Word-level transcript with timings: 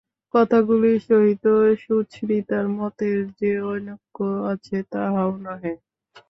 কথাগুলির 0.33 0.97
সহিত 1.07 1.45
সুচরিতার 1.81 2.65
মতের 2.77 3.19
যে 3.39 3.51
অনৈক্য 3.67 4.17
আছে 4.51 4.77
তাহাও 4.91 5.31
নহে। 5.43 5.73